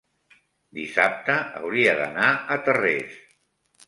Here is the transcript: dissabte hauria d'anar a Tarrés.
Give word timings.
dissabte 0.77 1.35
hauria 1.59 1.93
d'anar 1.99 2.29
a 2.57 2.57
Tarrés. 2.69 3.21